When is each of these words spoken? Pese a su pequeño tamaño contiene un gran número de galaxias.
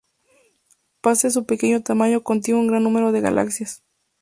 Pese 1.01 1.27
a 1.27 1.29
su 1.29 1.45
pequeño 1.45 1.83
tamaño 1.83 2.23
contiene 2.23 2.59
un 2.59 2.65
gran 2.65 2.81
número 2.81 3.11
de 3.11 3.21
galaxias. 3.21 3.83